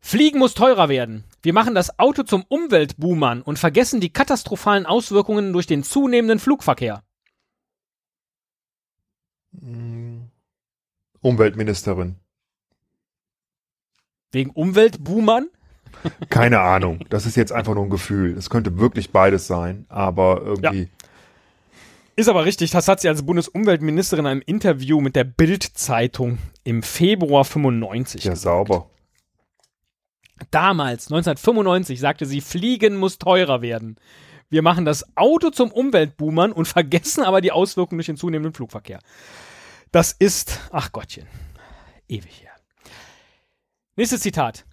Fliegen 0.00 0.38
muss 0.38 0.54
teurer 0.54 0.88
werden. 0.88 1.24
Wir 1.42 1.52
machen 1.52 1.74
das 1.74 1.98
Auto 1.98 2.22
zum 2.22 2.44
Umweltboomern 2.48 3.42
und 3.42 3.58
vergessen 3.58 4.00
die 4.00 4.12
katastrophalen 4.12 4.86
Auswirkungen 4.86 5.52
durch 5.52 5.66
den 5.66 5.82
zunehmenden 5.82 6.38
Flugverkehr. 6.38 7.02
Mm. 9.52 10.26
Umweltministerin. 11.20 12.16
Wegen 14.30 14.50
Umweltboomern? 14.50 15.48
Keine 16.28 16.60
Ahnung. 16.60 17.04
Das 17.08 17.26
ist 17.26 17.36
jetzt 17.36 17.52
einfach 17.52 17.74
nur 17.74 17.84
ein 17.84 17.90
Gefühl. 17.90 18.36
Es 18.36 18.50
könnte 18.50 18.78
wirklich 18.78 19.10
beides 19.10 19.46
sein, 19.46 19.86
aber 19.88 20.42
irgendwie. 20.42 20.82
Ja. 20.82 21.08
Ist 22.18 22.28
aber 22.28 22.46
richtig, 22.46 22.70
das 22.70 22.88
hat 22.88 23.00
sie 23.00 23.08
als 23.08 23.26
Bundesumweltministerin 23.26 24.24
in 24.24 24.30
einem 24.30 24.42
Interview 24.46 25.02
mit 25.02 25.16
der 25.16 25.24
Bild-Zeitung 25.24 26.38
im 26.64 26.82
Februar 26.82 27.44
95. 27.44 28.24
Ja, 28.24 28.30
gesagt. 28.30 28.42
sauber. 28.42 28.90
Damals, 30.50 31.06
1995, 31.06 32.00
sagte 32.00 32.24
sie, 32.24 32.40
Fliegen 32.40 32.96
muss 32.96 33.18
teurer 33.18 33.60
werden. 33.60 33.96
Wir 34.48 34.62
machen 34.62 34.86
das 34.86 35.04
Auto 35.16 35.50
zum 35.50 35.70
Umweltboomern 35.70 36.52
und 36.52 36.66
vergessen 36.66 37.22
aber 37.22 37.42
die 37.42 37.52
Auswirkungen 37.52 37.98
durch 37.98 38.06
den 38.06 38.16
zunehmenden 38.16 38.54
Flugverkehr. 38.54 39.00
Das 39.92 40.12
ist, 40.12 40.60
ach 40.70 40.92
Gottchen, 40.92 41.26
ewig 42.08 42.42
her. 42.42 42.52
Nächstes 43.96 44.20
Zitat. 44.20 44.64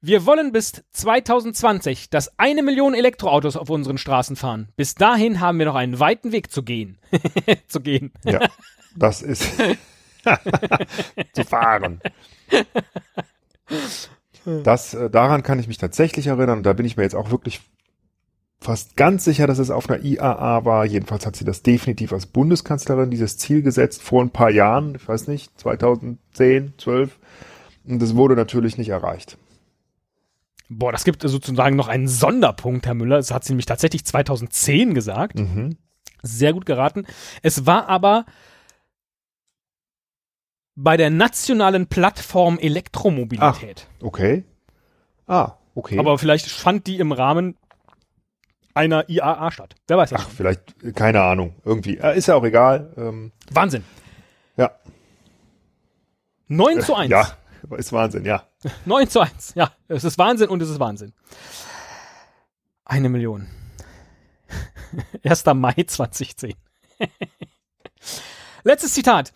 Wir 0.00 0.26
wollen 0.26 0.52
bis 0.52 0.84
2020, 0.92 2.08
dass 2.08 2.38
eine 2.38 2.62
Million 2.62 2.94
Elektroautos 2.94 3.56
auf 3.56 3.68
unseren 3.68 3.98
Straßen 3.98 4.36
fahren. 4.36 4.68
Bis 4.76 4.94
dahin 4.94 5.40
haben 5.40 5.58
wir 5.58 5.66
noch 5.66 5.74
einen 5.74 5.98
weiten 5.98 6.30
Weg 6.30 6.52
zu 6.52 6.62
gehen. 6.62 6.98
zu 7.66 7.80
gehen. 7.80 8.12
Ja, 8.22 8.48
das 8.94 9.22
ist 9.22 9.44
zu 11.32 11.44
fahren. 11.44 12.00
Das, 14.44 14.94
äh, 14.94 15.10
daran 15.10 15.42
kann 15.42 15.58
ich 15.58 15.66
mich 15.66 15.78
tatsächlich 15.78 16.28
erinnern 16.28 16.58
und 16.58 16.64
da 16.64 16.74
bin 16.74 16.86
ich 16.86 16.96
mir 16.96 17.02
jetzt 17.02 17.16
auch 17.16 17.32
wirklich 17.32 17.60
fast 18.60 18.96
ganz 18.96 19.24
sicher, 19.24 19.48
dass 19.48 19.58
es 19.58 19.70
auf 19.70 19.90
einer 19.90 20.04
IAA 20.04 20.64
war. 20.64 20.84
Jedenfalls 20.84 21.26
hat 21.26 21.34
sie 21.34 21.44
das 21.44 21.64
definitiv 21.64 22.12
als 22.12 22.26
Bundeskanzlerin 22.26 23.10
dieses 23.10 23.36
Ziel 23.36 23.62
gesetzt 23.62 24.02
vor 24.02 24.22
ein 24.22 24.30
paar 24.30 24.50
Jahren, 24.50 24.94
ich 24.94 25.08
weiß 25.08 25.26
nicht, 25.26 25.58
2010, 25.58 26.74
12. 26.78 27.18
Und 27.84 28.00
das 28.00 28.14
wurde 28.14 28.36
natürlich 28.36 28.78
nicht 28.78 28.90
erreicht. 28.90 29.38
Boah, 30.68 30.92
das 30.92 31.04
gibt 31.04 31.22
sozusagen 31.22 31.76
noch 31.76 31.88
einen 31.88 32.08
Sonderpunkt, 32.08 32.86
Herr 32.86 32.94
Müller. 32.94 33.16
Das 33.16 33.30
hat 33.30 33.44
sie 33.44 33.52
nämlich 33.52 33.66
tatsächlich 33.66 34.04
2010 34.04 34.94
gesagt. 34.94 35.38
Mhm. 35.38 35.78
Sehr 36.22 36.52
gut 36.52 36.66
geraten. 36.66 37.06
Es 37.42 37.64
war 37.64 37.88
aber 37.88 38.26
bei 40.74 40.96
der 40.96 41.10
nationalen 41.10 41.86
Plattform 41.86 42.58
Elektromobilität. 42.58 43.88
Ah, 43.88 44.04
okay. 44.04 44.44
Ah, 45.26 45.52
okay. 45.74 45.98
Aber 45.98 46.18
vielleicht 46.18 46.48
fand 46.48 46.86
die 46.86 46.98
im 46.98 47.12
Rahmen 47.12 47.56
einer 48.74 49.08
IAA 49.08 49.50
statt. 49.50 49.74
Wer 49.88 49.96
weiß 49.96 50.10
das. 50.10 50.22
Ach, 50.22 50.28
vielleicht, 50.30 50.94
keine 50.94 51.22
Ahnung. 51.22 51.56
Irgendwie. 51.64 51.94
Ist 51.96 52.28
ja 52.28 52.36
auch 52.36 52.44
egal. 52.44 52.92
Ähm, 52.96 53.32
Wahnsinn. 53.50 53.84
Ja. 54.56 54.72
9 56.46 56.80
zu 56.82 56.94
1. 56.94 57.10
Ja, 57.10 57.36
ist 57.76 57.92
Wahnsinn, 57.92 58.24
ja. 58.24 58.47
9 58.84 59.08
zu 59.08 59.20
1, 59.20 59.54
ja. 59.54 59.72
Es 59.88 60.04
ist 60.04 60.18
Wahnsinn 60.18 60.48
und 60.48 60.60
es 60.62 60.70
ist 60.70 60.80
Wahnsinn. 60.80 61.12
Eine 62.84 63.08
Million. 63.08 63.48
1. 65.24 65.44
Mai 65.54 65.74
2010. 65.86 66.54
Letztes 68.64 68.94
Zitat. 68.94 69.32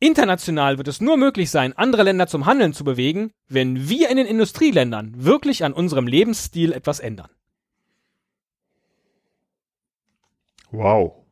International 0.00 0.78
wird 0.78 0.86
es 0.86 1.00
nur 1.00 1.16
möglich 1.16 1.50
sein, 1.50 1.72
andere 1.76 2.04
Länder 2.04 2.28
zum 2.28 2.46
Handeln 2.46 2.72
zu 2.72 2.84
bewegen, 2.84 3.32
wenn 3.48 3.88
wir 3.88 4.10
in 4.10 4.16
den 4.16 4.26
Industrieländern 4.26 5.12
wirklich 5.24 5.64
an 5.64 5.72
unserem 5.72 6.06
Lebensstil 6.06 6.72
etwas 6.72 7.00
ändern. 7.00 7.30
Wow. 10.70 11.24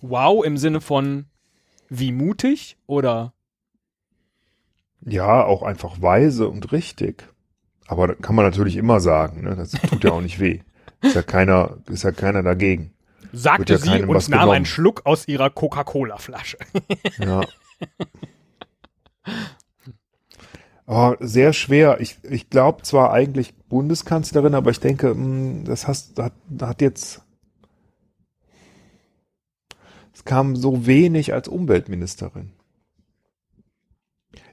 Wow 0.00 0.44
im 0.44 0.56
Sinne 0.56 0.80
von 0.80 1.26
wie 1.88 2.12
mutig 2.12 2.78
oder 2.86 3.32
ja, 5.04 5.44
auch 5.44 5.62
einfach 5.62 6.00
weise 6.02 6.48
und 6.48 6.72
richtig. 6.72 7.28
Aber 7.86 8.14
kann 8.14 8.34
man 8.34 8.44
natürlich 8.44 8.76
immer 8.76 9.00
sagen, 9.00 9.42
ne? 9.42 9.56
Das 9.56 9.70
tut 9.70 10.04
ja 10.04 10.12
auch 10.12 10.20
nicht 10.20 10.40
weh. 10.40 10.60
Ist 11.00 11.14
ja 11.14 11.22
keiner, 11.22 11.78
ist 11.88 12.04
ja 12.04 12.12
keiner 12.12 12.42
dagegen. 12.42 12.92
Sagte 13.32 13.74
ja 13.74 13.78
sie 13.78 14.02
und 14.02 14.08
nahm 14.08 14.24
genommen. 14.26 14.50
einen 14.50 14.64
Schluck 14.64 15.06
aus 15.06 15.28
ihrer 15.28 15.50
Coca-Cola-Flasche. 15.50 16.58
ja. 17.18 17.40
Oh, 20.86 21.14
sehr 21.20 21.52
schwer. 21.52 22.00
Ich, 22.00 22.18
ich 22.24 22.48
glaube 22.48 22.82
zwar 22.82 23.12
eigentlich 23.12 23.54
Bundeskanzlerin, 23.54 24.54
aber 24.54 24.70
ich 24.70 24.80
denke, 24.80 25.14
mh, 25.14 25.14
hm, 25.14 25.64
das 25.64 25.86
hast, 25.86 26.18
hat, 26.18 26.32
hat 26.60 26.80
jetzt, 26.80 27.22
es 30.14 30.24
kam 30.24 30.56
so 30.56 30.86
wenig 30.86 31.34
als 31.34 31.46
Umweltministerin. 31.46 32.52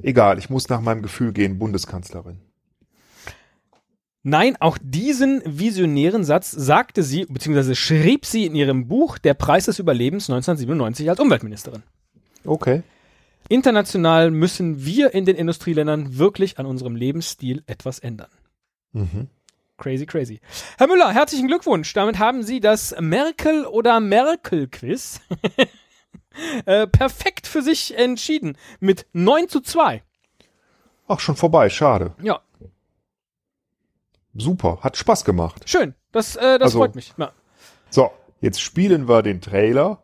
Egal, 0.01 0.37
ich 0.39 0.49
muss 0.49 0.69
nach 0.69 0.81
meinem 0.81 1.01
Gefühl 1.01 1.33
gehen, 1.33 1.59
Bundeskanzlerin. 1.59 2.39
Nein, 4.27 4.57
auch 4.59 4.79
diesen 4.81 5.43
visionären 5.45 6.23
Satz 6.23 6.49
sagte 6.49 7.03
sie, 7.03 7.25
beziehungsweise 7.25 7.75
schrieb 7.75 8.25
sie 8.25 8.45
in 8.45 8.55
ihrem 8.55 8.87
Buch 8.87 9.19
Der 9.19 9.35
Preis 9.35 9.65
des 9.65 9.77
Überlebens 9.77 10.29
1997 10.29 11.09
als 11.09 11.19
Umweltministerin. 11.19 11.83
Okay. 12.43 12.81
International 13.49 14.31
müssen 14.31 14.83
wir 14.83 15.13
in 15.13 15.25
den 15.25 15.35
Industrieländern 15.35 16.17
wirklich 16.17 16.57
an 16.57 16.65
unserem 16.65 16.95
Lebensstil 16.95 17.63
etwas 17.67 17.99
ändern. 17.99 18.29
Mhm. 18.93 19.27
Crazy, 19.77 20.05
crazy. 20.05 20.39
Herr 20.77 20.87
Müller, 20.87 21.11
herzlichen 21.11 21.47
Glückwunsch. 21.47 21.93
Damit 21.93 22.17
haben 22.17 22.43
Sie 22.43 22.59
das 22.59 22.95
Merkel- 22.99 23.65
oder 23.65 23.99
Merkel-Quiz 23.99 25.19
Äh, 26.65 26.87
perfekt 26.87 27.47
für 27.47 27.61
sich 27.61 27.97
entschieden 27.97 28.57
mit 28.79 29.05
9 29.13 29.47
zu 29.49 29.61
2. 29.61 30.03
Ach, 31.07 31.19
schon 31.19 31.35
vorbei, 31.35 31.69
schade. 31.69 32.13
Ja. 32.21 32.41
Super, 34.33 34.79
hat 34.81 34.97
Spaß 34.97 35.23
gemacht. 35.23 35.69
Schön, 35.69 35.95
das, 36.11 36.35
äh, 36.35 36.59
das 36.59 36.67
also, 36.67 36.79
freut 36.79 36.95
mich. 36.95 37.13
Ja. 37.17 37.31
So, 37.89 38.11
jetzt 38.41 38.61
spielen 38.61 39.07
wir 39.07 39.21
den 39.21 39.39
Trailer, 39.39 40.03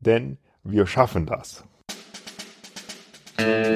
denn 0.00 0.38
wir 0.62 0.86
schaffen 0.86 1.26
das. 1.26 1.64
Äh. 3.38 3.75